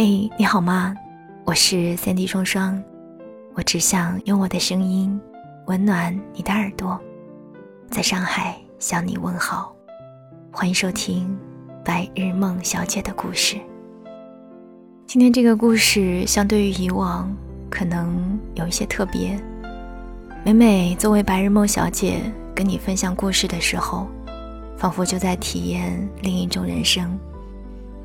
[0.00, 0.94] 嘿，你好吗？
[1.44, 2.80] 我是三 D 双双，
[3.54, 5.20] 我只想用我的声音
[5.66, 6.96] 温暖你的耳朵，
[7.90, 9.74] 在上海向你问好，
[10.52, 11.36] 欢迎收听
[11.84, 13.56] 《白日梦小姐的故事》。
[15.04, 17.28] 今天这个故事相对于以往，
[17.68, 19.36] 可能有一些特别。
[20.44, 22.20] 每每作为白日梦小姐
[22.54, 24.06] 跟你分享故事的时候，
[24.76, 27.18] 仿佛就在体验另一种人生。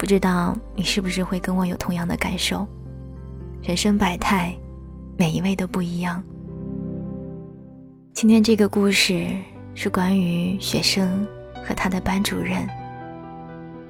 [0.03, 2.67] 不知道你是不是会跟我有同样的感受？
[3.61, 4.53] 人生百态，
[5.17, 6.21] 每一位都不一样。
[8.11, 9.25] 今天这个故事
[9.73, 11.25] 是关于学生
[11.65, 12.67] 和他的班主任。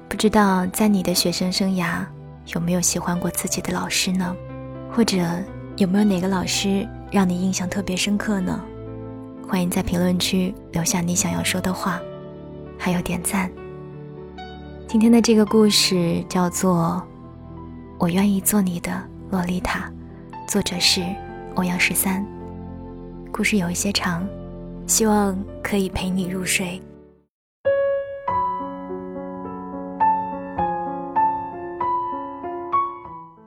[0.08, 2.06] 不知道在你的学生生涯
[2.54, 4.36] 有没有喜欢过自己的老师呢？
[4.92, 5.18] 或者
[5.78, 8.62] 有没有哪个老师让你印象特别深刻呢？
[9.48, 12.00] 欢迎在评论区留下你想要说的话，
[12.78, 13.50] 还有点赞。
[14.94, 17.04] 今天的这个故事叫做
[17.98, 18.92] 《我愿意做你的
[19.28, 19.90] 洛丽塔》，
[20.48, 21.04] 作者是
[21.56, 22.24] 欧阳十三。
[23.32, 24.24] 故事有一些长，
[24.86, 26.80] 希望可以陪你入睡。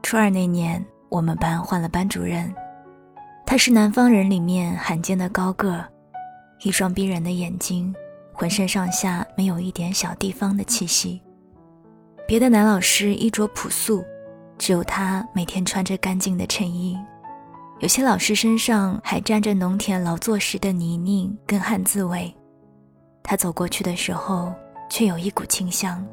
[0.03, 2.53] 初二那年，我们班换了班主任，
[3.45, 5.81] 他是南方人里面罕见的高个，
[6.65, 7.95] 一双逼人的眼睛，
[8.33, 11.21] 浑身上下没有一点小地方的气息。
[12.27, 14.03] 别的男老师衣着朴素，
[14.57, 16.97] 只有他每天穿着干净的衬衣。
[17.79, 22.35] 有些老师身上还沾着农田劳作时的泥泞跟汗渍味。
[23.23, 24.53] 他走过去的时候，
[24.89, 26.05] 却有一股清香。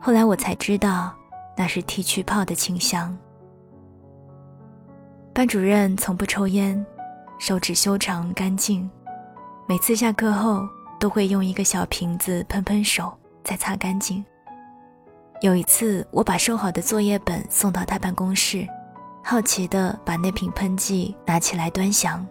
[0.00, 1.12] 后来我才知道，
[1.56, 3.16] 那是剃须泡的清香。
[5.34, 6.86] 班主任从不抽烟，
[7.40, 8.88] 手指修长干净，
[9.66, 10.62] 每次下课后
[11.00, 14.24] 都会用一个小瓶子喷喷手，再擦干净。
[15.40, 18.66] 有一次，我把收好的作业本送到他办公室，
[19.22, 22.26] 好奇地把那瓶喷剂拿起来端详，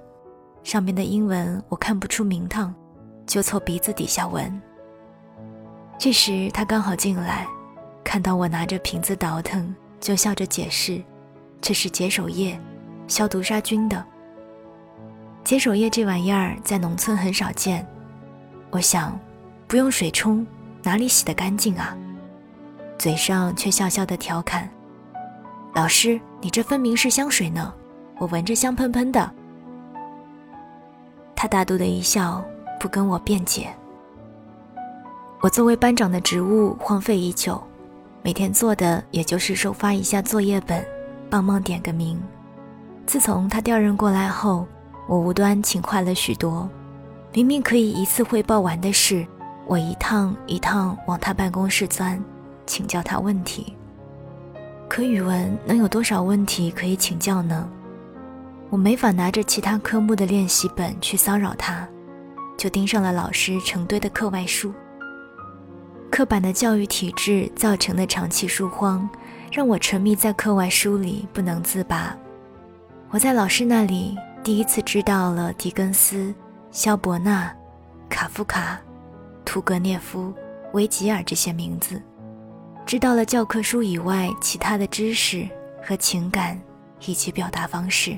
[0.62, 2.75] 上面的英文我看不出名堂，
[3.25, 4.62] 就凑鼻子底下闻。
[5.97, 7.47] 这时他刚好进来，
[8.03, 11.01] 看到我拿着瓶子倒腾，就笑着解释
[11.62, 12.59] ：“这是解手液，
[13.07, 14.03] 消毒杀菌的。
[15.46, 17.88] 解手液这玩意儿在农村很少见，
[18.69, 19.17] 我想，
[19.66, 20.46] 不用水冲，
[20.84, 21.97] 哪里洗得干净啊？”
[22.97, 24.68] 嘴上却笑笑的调侃
[25.75, 27.74] ：“老师，你这分明是香水呢，
[28.18, 29.31] 我闻着香喷喷的。”
[31.35, 32.44] 他大度的一笑，
[32.80, 33.69] 不跟我辩解。
[35.41, 37.62] 我作为班长的职务荒废已久，
[38.24, 40.84] 每天做的也就是收发一下作业本，
[41.29, 42.19] 帮忙点个名。
[43.06, 44.66] 自从他调任过来后，
[45.08, 46.68] 我无端勤快了许多。
[47.31, 49.25] 明明可以一次汇报完的事，
[49.68, 52.19] 我一趟一趟往他办公室钻。
[52.67, 53.73] 请教他问题，
[54.88, 57.67] 可语文能有多少问题可以请教呢？
[58.69, 61.88] 我没法拿着其他科目的练习本去骚扰他，
[62.57, 64.73] 就盯上了老师成堆的课外书。
[66.11, 69.09] 刻板的教育体制造成的长期书荒，
[69.51, 72.16] 让我沉迷在课外书里不能自拔。
[73.09, 76.34] 我在老师那里第一次知道了狄更斯、
[76.72, 77.53] 肖伯纳、
[78.09, 78.79] 卡夫卡、
[79.45, 80.34] 屠格涅夫、
[80.73, 82.01] 维吉尔这些名字。
[82.87, 85.45] 知道了教科书以外其他的知识
[85.83, 86.57] 和情感
[87.05, 88.17] 以及表达方式。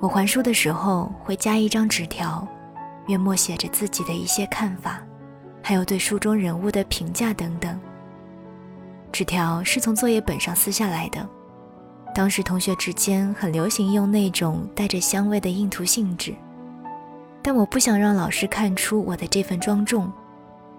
[0.00, 2.46] 我还书的时候会加一张纸条，
[3.06, 5.00] 约莫写着自己的一些看法，
[5.62, 7.78] 还有对书中人物的评价等等。
[9.12, 11.24] 纸条是从作业本上撕下来的，
[12.12, 16.34] 当时同学之间很流行用那种带着香味的印图信纸，
[17.42, 20.12] 但我不想让老师看出我的这份庄重。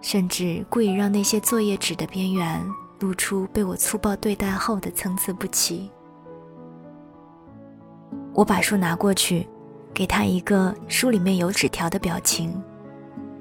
[0.02, 2.66] 甚至故意让那些作业纸的边缘
[3.00, 5.92] 露出被我粗暴对待后的参差不齐。
[8.34, 9.48] 我把书拿过去，
[9.94, 12.62] 给他一个书里面有纸条的表情，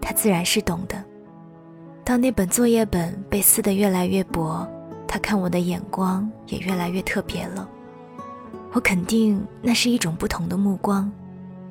[0.00, 1.04] 他自然是懂的。
[2.04, 4.66] 当那本作业本被撕得越来越薄，
[5.06, 7.68] 他看我的眼光也越来越特别了。
[8.72, 11.10] 我肯定那是一种不同的目光，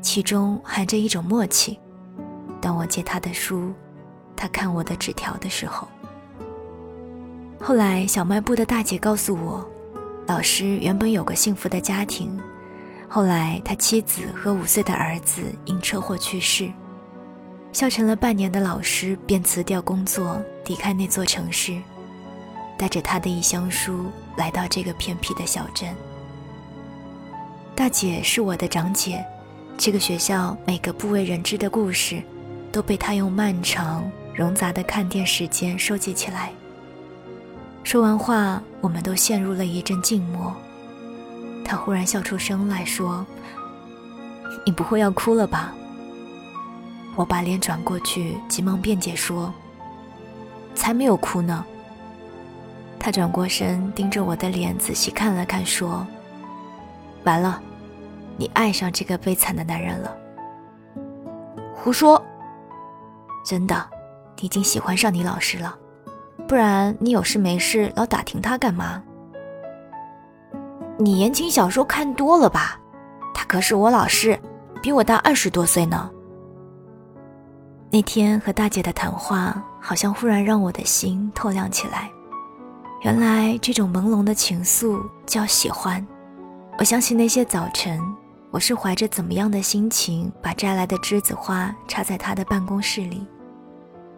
[0.01, 1.77] 其中含着一种默契。
[2.61, 3.73] 当我借他的书。
[4.37, 5.87] 他看我的纸条的时候，
[7.59, 9.67] 后来小卖部的大姐告诉我，
[10.27, 12.39] 老师原本有个幸福的家庭，
[13.09, 16.71] 后来他妻子和五岁的儿子因车祸去世，
[17.73, 21.81] 笑成了半年的老师便辞掉工作，离开那座城市，
[22.77, 24.05] 带着他的一箱书
[24.35, 25.89] 来到这个偏僻的小镇。
[27.73, 29.25] 大姐是我的长姐，
[29.77, 32.21] 这个学校每个不为人知的故事，
[32.71, 34.09] 都被她用漫长。
[34.37, 36.51] 冗杂的看店时间收集起来。
[37.83, 40.53] 说完话，我们都陷入了一阵静默。
[41.65, 43.25] 他忽然笑出声来说
[44.63, 45.73] ：“你不会要哭了吧？”
[47.15, 49.51] 我把脸转过去，急忙辩解说
[50.75, 51.65] ：“才没有哭呢。”
[52.99, 56.05] 他转过身，盯着我的脸仔细看了看，说
[57.25, 57.59] ：“完了，
[58.37, 60.15] 你爱上这个悲惨的男人了。”
[61.73, 62.21] 胡说！
[63.45, 63.89] 真的，
[64.39, 65.75] 你已经喜欢上你老师了，
[66.47, 69.01] 不然你有事没事老打听他干嘛？
[70.99, 72.79] 你言情小说看多了吧？
[73.33, 74.39] 他可是我老师，
[74.81, 76.09] 比我大二十多岁呢。
[77.89, 82.09] 那天和大姐的谈话，好像忽然让我的心透亮起来。
[83.01, 86.05] 原来这种朦胧的情愫叫喜欢。
[86.77, 87.99] 我想起那些早晨。
[88.49, 93.27] 我是怀着怎么样的心情，把摘来的栀子花插在他的办公室里。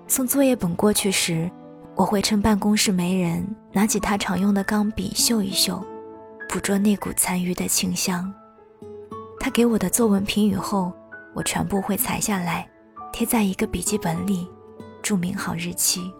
[0.09, 1.49] 送作业本过去时，
[1.95, 5.79] 我会趁办公室没人，拿起他常用的钢笔嗅一嗅，
[6.49, 8.33] 捕捉那股残余的清香。
[9.39, 10.91] 他给我的作文评语后，
[11.35, 12.67] 我全部会裁下来，
[13.13, 14.47] 贴在一个笔记本里，
[15.03, 16.11] 注明好日期。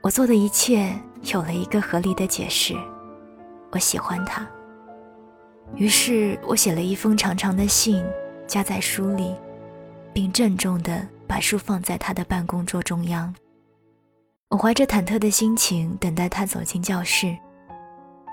[0.00, 0.98] 我做的一切
[1.34, 2.74] 有了一个合理的解释，
[3.70, 4.48] 我喜欢他。
[5.74, 8.02] 于是我写了一封长长的信，
[8.46, 9.34] 夹在书里，
[10.14, 13.34] 并郑重地把书放在他的办公桌中央。
[14.48, 17.36] 我怀着忐忑的心情等待他走进教室。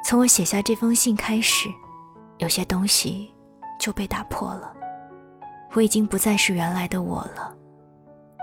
[0.06, 1.70] 从我写下这封信开始，
[2.38, 3.32] 有些东西
[3.80, 4.74] 就被打破了。
[5.74, 7.56] 我已经不再是原来的我了，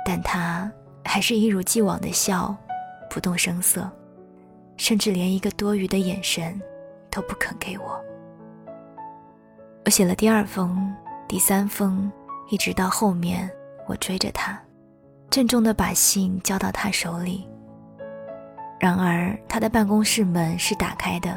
[0.04, 0.70] 但他
[1.04, 2.56] 还是一如既往的笑，
[3.08, 3.88] 不动声色，
[4.76, 6.60] 甚至连一个多余的眼神
[7.08, 8.04] 都不肯给我。
[9.84, 10.92] 我写了第二封、
[11.28, 12.10] 第三封，
[12.50, 13.48] 一直到后面，
[13.90, 14.56] 我追着他，
[15.30, 17.44] 郑重地把信交到他手里。
[18.78, 21.36] 然而，他的办公室门是打开的，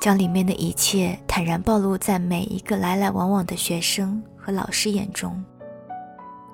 [0.00, 5.44] 将里面的一切坦然暴露在每一个来来往往的学生和老师眼中，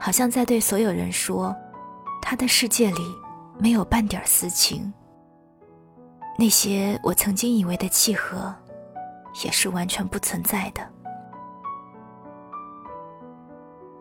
[0.01, 1.55] 好像在对所有人说：
[2.23, 3.03] 他的世界里
[3.59, 4.91] 没有半点私情。
[6.39, 8.55] 那些我曾经以为的契合，
[9.45, 10.81] 也是完全不存在的。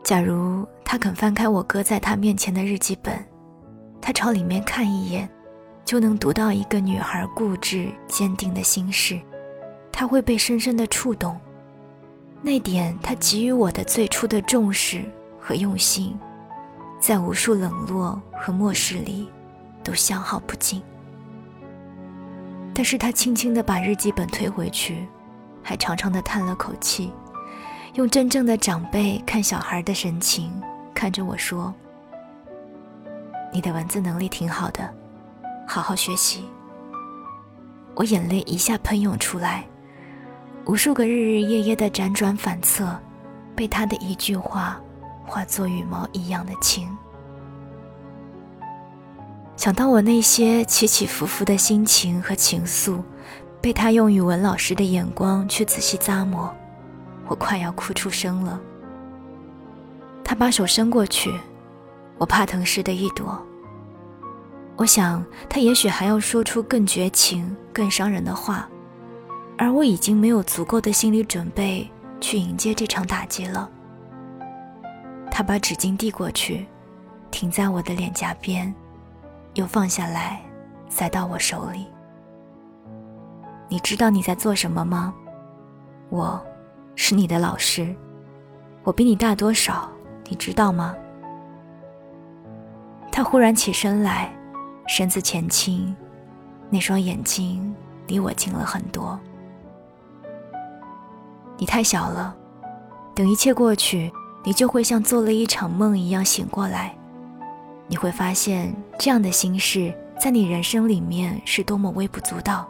[0.06, 3.18] 假如他肯翻开我搁在他面前的日记本，
[4.00, 5.28] 他朝里面看一眼，
[5.84, 9.19] 就能读到一个女孩固执坚定的心事，
[9.92, 11.36] 他会被深深的触动。
[12.40, 15.04] 那点他给予我的最初的重视
[15.42, 16.16] 和用心，
[17.00, 19.28] 在无数冷落和漠视里，
[19.84, 20.84] 都消耗不尽。
[22.75, 25.08] 但是他轻轻地把日记本推回去，
[25.63, 27.12] 还长长的叹了口气。
[27.96, 30.52] 用真正的长辈看小孩的神情
[30.94, 31.74] 看着我说
[33.54, 34.94] ：“你的文字能力挺好的，
[35.66, 36.44] 好好学习。”
[37.96, 39.66] 我眼泪一下喷涌出来，
[40.66, 42.86] 无数个日日夜夜的辗转反侧，
[43.56, 44.78] 被他的一句话
[45.26, 46.86] 化作羽毛一样的轻。
[49.56, 53.02] 想到我那些起起伏伏的心情和情愫，
[53.62, 56.54] 被他用语文老师的眼光去仔细咂摸。
[57.27, 58.60] 我快要哭出声了。
[60.24, 61.33] 他把手伸过去，
[62.18, 63.39] 我怕疼似的一躲。
[64.75, 68.67] 我想他也许还要说出更绝情、更伤人的话，
[69.58, 71.89] 而我已经没有足够的心理准备
[72.20, 73.70] 去迎接这场打击了。
[75.32, 76.65] 他把纸巾递过去，
[77.32, 78.74] 停在我的脸颊边，
[79.53, 80.41] 又放下来，
[80.89, 81.86] 塞到我手里。
[83.70, 85.13] 你知道你在做什么吗？
[86.10, 86.44] 我。
[86.96, 87.96] 是你的老师，
[88.84, 89.90] 我比你大多少？
[90.28, 90.96] 你知道吗？
[93.12, 94.34] 他忽然起身来，
[94.88, 95.96] 身子前倾，
[96.70, 97.74] 那双眼睛
[98.08, 99.20] 离我近了很多。
[101.58, 102.36] 你太小了，
[103.14, 104.12] 等一切过去，
[104.44, 106.96] 你就会像做了一场梦一样醒过来。
[107.88, 112.68] 你会发现，这样的心事在你人生里面是多么微不足道。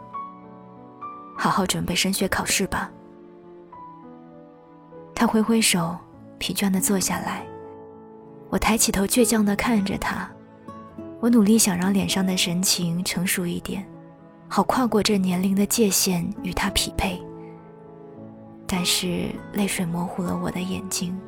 [1.36, 2.90] 好好准备升学考试吧。
[5.18, 5.96] 他挥挥手，
[6.36, 7.42] 疲倦地坐下来。
[8.50, 10.30] 我抬起头，倔强地看着他。
[11.20, 13.82] 我努力想让脸上的神情成熟一点，
[14.46, 17.18] 好跨过这年龄的界限与他匹配。
[18.66, 21.18] 但是泪水模糊了我的眼睛。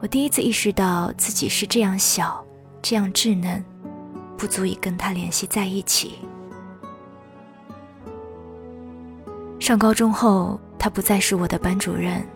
[0.00, 2.42] 我第一次意识到自己是这样小，
[2.80, 3.62] 这样稚嫩，
[4.38, 6.20] 不足以跟他联系在一起。
[9.60, 12.26] 上高中后，他不再是我的班主任。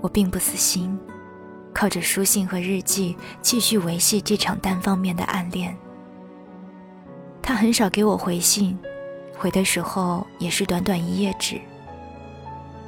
[0.00, 0.98] 我并不死心，
[1.72, 5.76] 靠着书信和日记继续维系这场单方面的暗恋。
[7.42, 8.78] 他很少给我回信，
[9.36, 11.60] 回的时候也是短短一页纸。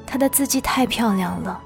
[0.07, 1.61] 他的字迹太漂亮了，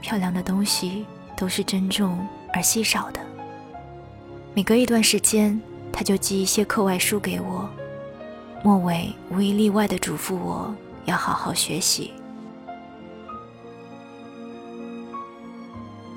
[0.00, 1.04] 漂亮的东西
[1.36, 3.20] 都是珍重而稀少的。
[4.54, 5.60] 每隔一段时间，
[5.92, 7.68] 他就寄一些课外书给我，
[8.62, 12.12] 末尾无一例外的嘱咐我要好好学习。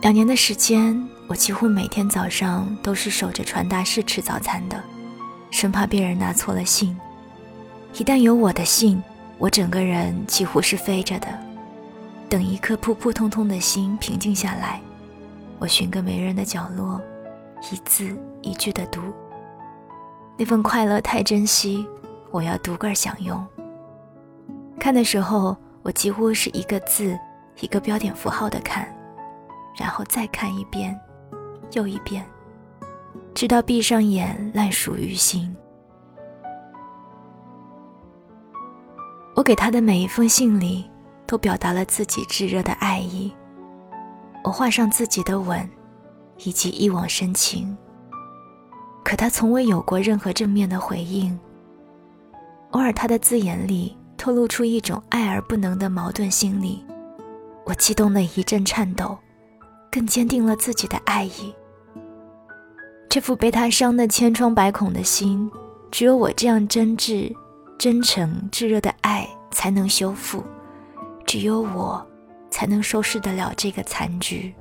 [0.07, 4.81] 两年的时间，我几乎每天早上都是守着传达室吃早餐的，
[5.51, 6.97] 生怕别人拿错了信。
[7.95, 9.03] 一旦有我的信，
[9.37, 11.27] 我整个人几乎是飞着的。
[12.29, 14.79] 等一颗普普通通的心平静下来，
[15.59, 17.01] 我寻个没人的角落，
[17.69, 19.01] 一字一句的读。
[20.37, 21.85] 那份快乐太珍惜，
[22.31, 23.45] 我要独个享用。
[24.79, 27.19] 看的时候，我几乎是一个字
[27.59, 28.87] 一个标点符号的看。
[29.77, 30.99] 然后再看一遍，
[31.73, 32.25] 又一遍，
[33.33, 35.55] 直到闭上眼，烂熟于心。
[39.35, 40.89] 我给他的每一封信里，
[41.27, 43.31] 都表达了自己炙热的爱意。
[44.43, 45.69] 我画上自己的吻，
[46.37, 47.77] 以及一往深情。
[49.03, 51.39] 可他从未有过任何正面的回应。
[52.71, 56.83] 偶尔，他的字眼里透露出一种爱而不能的矛盾心理。
[57.63, 59.17] 我激动的一阵颤抖。
[59.97, 61.51] 更坚定了自己的爱意。
[63.09, 65.49] 这副被他伤得千疮百孔的心，
[65.89, 67.35] 只有我这样真挚、
[67.79, 70.43] 真诚、炙热的爱才能修复，
[71.25, 72.07] 只有我
[72.51, 74.53] 才能收拾得了这个残局。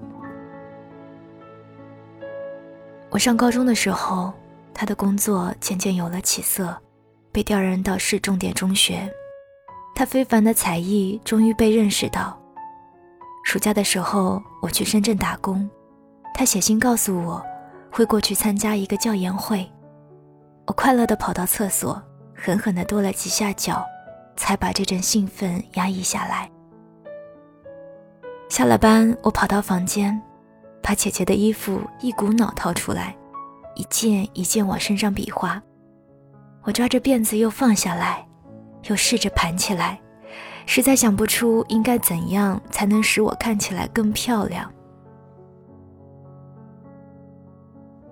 [3.11, 4.33] 我上高中的时候，
[4.73, 6.75] 他的工作渐渐有了起色，
[7.31, 9.07] 被调任到市重点中学，
[9.95, 12.40] 他非凡的才艺终于被认识到。
[13.47, 15.71] 暑假的时候，我去深圳打工，
[16.35, 17.41] 他写信告诉我，
[17.93, 19.65] 会过去参加一个教研会。
[20.67, 22.03] 我快乐地跑到厕所，
[22.35, 23.87] 狠狠地跺了几下脚，
[24.37, 26.50] 才把这阵兴奋压抑下来。
[28.49, 30.21] 下了班，我跑到房间，
[30.83, 33.17] 把姐姐的衣服一股脑掏出来，
[33.76, 35.62] 一件一件往身上比划。
[36.65, 38.26] 我抓着辫子又放下来，
[38.88, 40.00] 又试着盘起来。
[40.67, 44.71] 实在想不出应该怎样才能使我看起来更漂亮。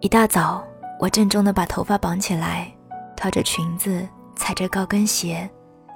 [0.01, 0.65] 一大早，
[1.01, 2.73] 我郑重地把头发绑起来，
[3.17, 4.07] 套着裙子，
[4.37, 5.51] 踩着高跟鞋，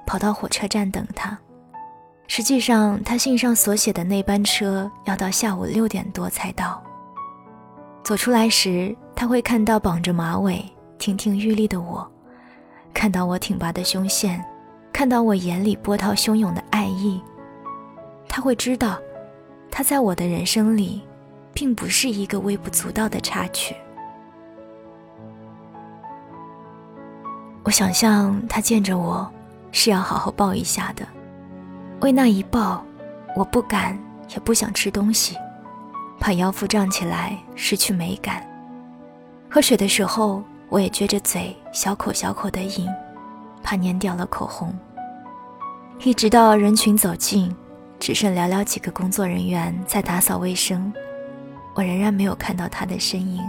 [0.05, 1.37] 跑到火车站等他。
[2.27, 6.83] 实际上，他信上所写的那班车要到下午六点多才到。
[8.03, 10.63] 走出来时，他会看到绑着马尾、
[10.97, 12.07] 亭亭玉立的我，
[12.93, 14.43] 看到我挺拔的胸线。
[14.91, 17.21] 看到我眼里波涛汹涌的爱意，
[18.27, 18.99] 他会知道，
[19.71, 21.01] 他在我的人生里，
[21.53, 23.75] 并不是一个微不足道的插曲。
[27.63, 29.29] 我想象他见着我，
[29.71, 31.07] 是要好好抱一下的。
[32.01, 32.83] 为那一抱，
[33.35, 33.97] 我不敢
[34.29, 35.37] 也不想吃东西，
[36.19, 38.45] 怕腰腹胀起来失去美感。
[39.49, 42.87] 喝水的时候，我也撅着嘴，小口小口的饮。
[43.63, 44.73] 怕粘掉了口红。
[45.99, 47.53] 一直到人群走近，
[47.99, 50.93] 只剩寥寥几个工作人员在打扫卫生，
[51.75, 53.41] 我仍然没有看到他的身影。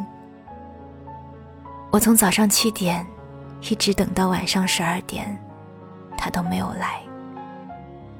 [1.92, 3.06] 我从早上七点
[3.62, 5.38] 一直等到晚上十二点，
[6.16, 7.00] 他都没有来。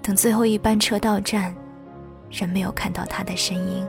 [0.03, 1.55] 等最后一班车到站，
[2.31, 3.87] 仍没有看到他的身影。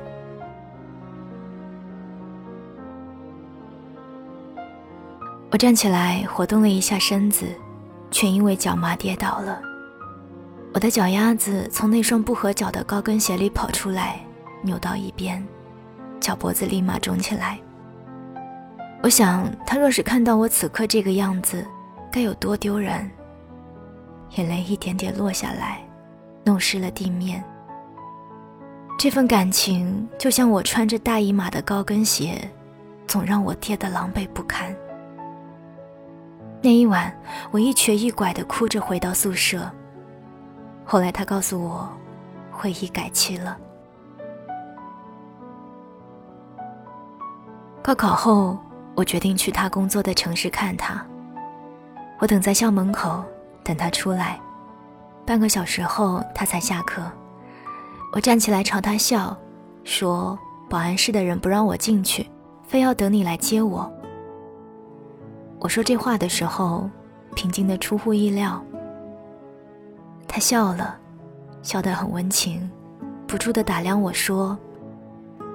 [5.52, 7.46] 我站起来活动了一下身子。
[8.12, 9.60] 却因为脚麻跌倒了，
[10.74, 14.20] 我的脚丫子从那双不合脚的高跟鞋里跑出来，
[14.62, 15.44] 扭到一边，
[16.20, 17.58] 脚脖子立马肿起来。
[19.02, 21.66] 我想，他若是看到我此刻这个样子，
[22.12, 23.10] 该有多丢人。
[24.36, 25.82] 眼泪一点点落下来，
[26.44, 27.44] 弄湿了地面。
[29.00, 32.40] 这份感情就像我穿着大姨妈的高跟鞋，
[33.08, 34.76] 总让我跌得狼狈不堪。
[36.64, 37.12] 那一晚，
[37.50, 39.70] 我一瘸一拐地哭着回到宿舍。
[40.86, 41.90] 后来他告诉我，
[42.52, 43.58] 会议改期了。
[47.82, 48.60] 高考后，
[48.94, 51.04] 我决定去他工作的城市看他。
[52.20, 53.24] 我等在校门口，
[53.64, 54.40] 等他出来。
[55.26, 57.02] 半个小时后，他才下课。
[58.14, 59.36] 我站起来朝他笑，
[59.84, 60.38] 说
[60.70, 62.30] ：“保安室的人不让我进去，
[62.68, 63.92] 非要等你来接我。”
[65.62, 66.90] 我说这话的时候，
[67.36, 68.60] 平静的出乎意料。
[70.28, 70.98] 他笑了，
[71.62, 72.68] 笑得很温情，
[73.28, 74.58] 不住的打量我说：“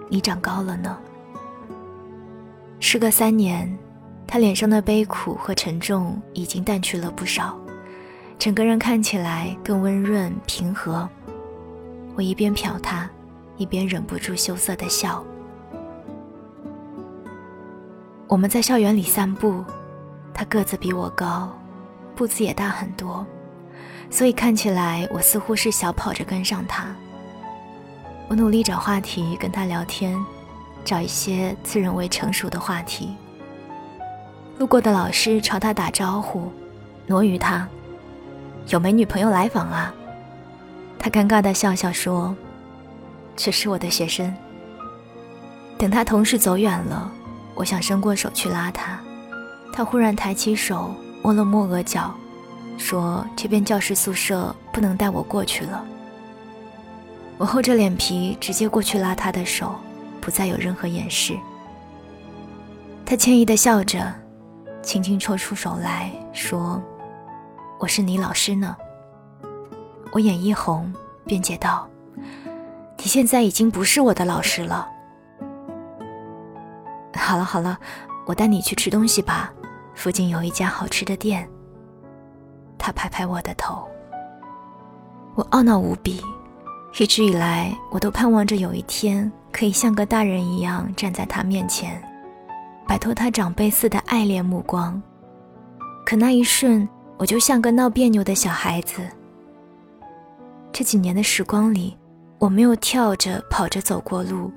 [0.09, 0.97] 你长高了呢。”
[2.79, 3.77] 时隔三年，
[4.29, 7.59] 他脸上的悲苦和沉重已经淡去了不少，
[8.39, 11.09] 整个人看起来更温润平和。
[12.15, 13.11] 我一边瞟他，
[13.57, 15.25] 一边忍不住羞涩的笑。
[18.29, 19.65] 我们在校园里散步，
[20.39, 21.51] 他个子比我高，
[22.15, 23.27] 步子也大很多，
[24.11, 26.95] 所以看起来我似乎是小跑着跟上他。
[28.29, 30.15] 我努力找话题跟他聊天，
[30.85, 33.17] 找一些自认为成熟的话题。
[34.59, 36.53] 路过的老师朝他打招呼，
[37.07, 37.67] 挪于他，
[38.69, 39.95] 有没女朋友来访啊？
[40.99, 42.37] 他尴尬的笑笑说
[43.35, 44.35] ：“这是我的学生。”
[45.79, 47.11] 等他同事走远了，
[47.55, 49.01] 我想伸过手去拉他，
[49.77, 50.91] 他忽然抬起手
[51.23, 52.11] 摸了摸额角，
[52.79, 55.85] 说：“这边教室宿舍不能带我过去了。”
[57.37, 59.75] 我厚着脸皮直接过去拉他的手，
[60.19, 61.37] 不再有任何掩饰。
[63.05, 64.11] 他歉意的笑着，
[64.83, 66.83] 轻轻抽出手来说
[67.79, 68.75] ：“我是你老师呢。”
[70.11, 70.91] 我眼一红，
[71.27, 71.87] 辩解道
[72.97, 74.89] ：“你现在已经不是我的老师了。”
[77.15, 77.79] 好了好了，
[78.25, 79.53] 我带你去吃东西吧，
[79.97, 81.49] 附近有一家好吃的店。
[82.79, 83.89] 他拍拍我的头，
[85.35, 86.23] 我懊恼无比。
[86.99, 92.01] 一直以来，我都盼望着有一天可以像个大人一样站在他面前，
[92.87, 95.03] 摆脱他长辈似的爱恋目光。
[96.05, 99.03] 可那一瞬，我就像个闹别扭的小孩子。
[100.73, 101.97] 这几年的时光里，
[102.39, 104.51] 我没有跳着跑着走过路，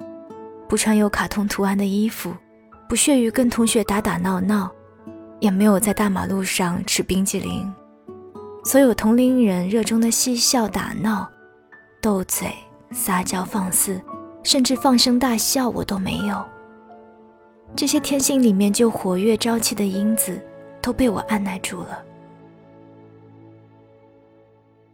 [0.67, 2.33] 不穿有卡通图案的衣服，
[2.87, 4.71] 不屑于跟同学打打闹闹，
[5.39, 7.71] 也没有在大马路上吃冰激凌。
[8.63, 11.29] 所有同龄人热衷的嬉笑打闹。
[12.01, 12.47] 斗嘴、
[12.91, 14.01] 撒娇、放肆，
[14.43, 16.45] 甚至放声大笑，我都没有。
[17.75, 20.41] 这些天性里面就活跃朝气的因子，
[20.81, 22.03] 都被我按耐住了。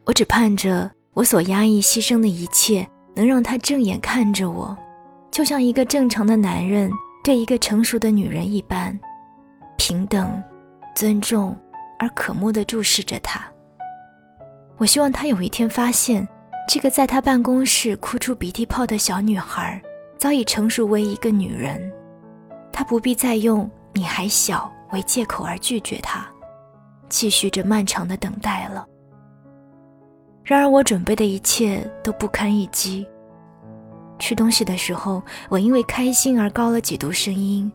[0.04, 4.76] 我只盼着我所压抑、牺牲的一切，能让他正眼看着我，
[5.32, 6.92] 就像一个正常的男人
[7.24, 9.00] 对一个成熟的女人一般，
[9.78, 10.44] 平等、
[10.96, 11.56] 尊重
[12.00, 13.46] 而可慕地注视着他。
[14.78, 16.28] 我希望他有一天发现。
[16.68, 19.80] 这个在他办公室哭出鼻涕泡的小女孩，
[20.18, 21.94] 早已成熟为一个女人，
[22.74, 26.26] 他不必再用“你还小”为借口而拒绝她，
[27.08, 28.84] 继续着漫长的等待了。
[30.44, 33.06] 然而，我准备的一切都不堪一击。
[34.18, 37.72] 吃东西的时候，我因为开心而高了几度声音，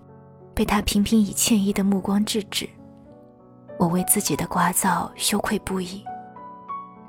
[0.54, 2.68] 被他频频以歉意的目光制止。
[3.78, 6.04] 我为自己的聒噪羞愧不已。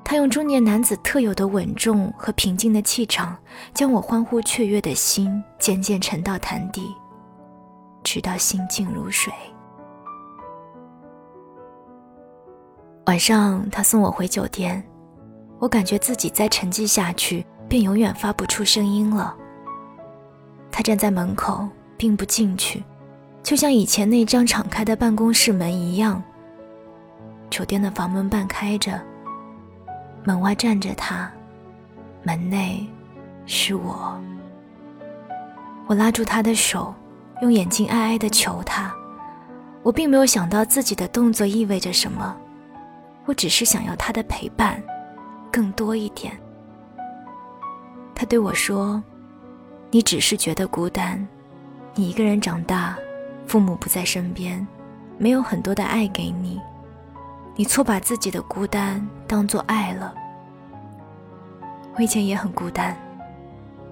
[0.03, 3.37] 他用中年男子特有的稳重和平静的气场，
[3.73, 6.93] 将我欢呼雀跃的心渐渐沉到潭底，
[8.03, 9.31] 直到心静如水。
[13.05, 14.83] 晚上，他送我回酒店，
[15.59, 19.35] 我感觉自己再沉寂下去，便永远发不出声音了。
[20.71, 22.83] 他站在门口，并不进去，
[23.43, 26.21] 就像以前那张敞开的办公室门一样。
[27.49, 29.01] 酒店的房门半开着。
[30.23, 31.31] 门外站着他，
[32.23, 32.87] 门内
[33.47, 34.21] 是我。
[35.87, 36.93] 我拉住他的手，
[37.41, 38.93] 用眼睛哀哀的求他。
[39.81, 42.37] 我并没有想到自己的动作意味着什么，
[43.25, 44.79] 我只是想要他的陪伴，
[45.51, 46.39] 更多一点。
[48.13, 49.01] 他对我说
[49.89, 51.27] ：“你只是觉得孤单，
[51.95, 52.95] 你一个人长大，
[53.47, 54.65] 父母不在身边，
[55.17, 56.59] 没有很多的爱给你。”
[57.53, 60.13] 你错把自己的孤单当做爱了。
[61.95, 62.97] 我以前也很孤单，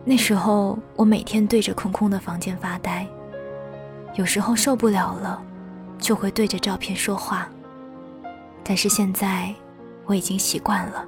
[0.05, 3.05] 那时候我每天对着空空的房间发呆，
[4.15, 5.43] 有时候受不了了，
[5.99, 7.49] 就会对着照片说话。
[8.63, 9.53] 但是现在
[10.05, 11.05] 我已经习惯了。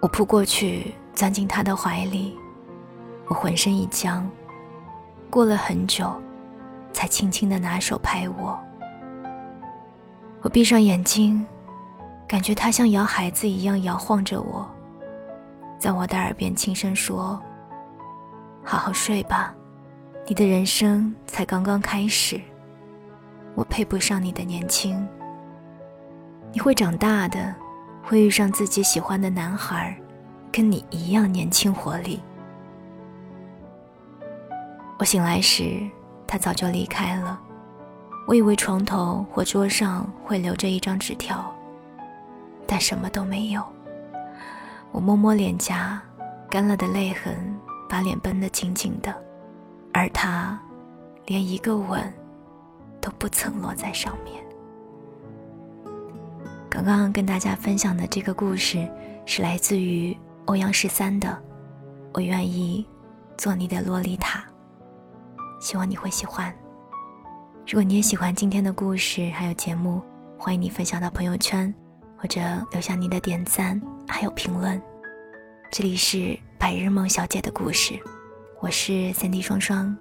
[0.00, 2.36] 我扑过去，钻进他的怀里，
[3.26, 4.28] 我浑身一僵，
[5.34, 6.14] 过了很久，
[6.92, 8.56] 才轻轻的拿手拍我。
[10.42, 11.44] 我闭上眼睛，
[12.24, 14.64] 感觉他像摇孩子一样摇晃着我，
[15.76, 17.42] 在我的耳边轻声说
[18.62, 19.52] ：“好好睡吧，
[20.28, 22.40] 你的人生才刚刚开始。
[23.56, 25.04] 我配不上你的年轻，
[26.52, 27.52] 你会长大的，
[28.04, 30.00] 会遇上自己喜欢的男孩，
[30.52, 32.22] 跟你一样年轻活力。”
[35.04, 35.86] 我醒来时，
[36.26, 37.38] 他早就离开了。
[38.26, 41.54] 我以为床头或桌上会留着一张纸条，
[42.66, 43.62] 但什么都没有。
[44.92, 46.00] 我摸摸脸颊，
[46.48, 47.54] 干了的泪痕
[47.86, 49.14] 把脸绷得紧紧的，
[49.92, 50.58] 而他
[51.26, 52.10] 连一个吻
[52.98, 54.42] 都不曾落在上面。
[56.70, 58.90] 刚刚跟大家分享的这个故事
[59.26, 61.28] 是来自于欧阳十三的
[62.14, 62.86] 《我愿意
[63.36, 64.38] 做你的洛丽塔》，
[65.60, 66.54] 希望你会喜欢。
[67.66, 70.02] 如果你也喜欢今天的故事还有节目，
[70.38, 71.72] 欢迎你分享到朋友圈，
[72.16, 72.40] 或者
[72.70, 74.80] 留下你的点赞还有评论。
[75.72, 77.98] 这里是白日梦小姐的故事，
[78.60, 79.96] 我是三 D 双双，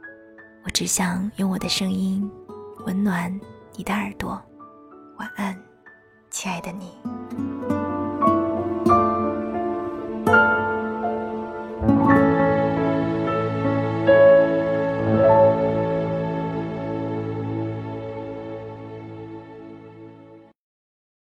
[0.66, 2.30] 我只想用我的声音
[2.86, 3.32] 温暖
[3.76, 4.42] 你的耳朵。
[5.18, 5.58] 晚安，
[6.30, 7.53] 亲爱的你。